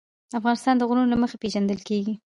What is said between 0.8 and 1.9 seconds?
غرونه له مخې پېژندل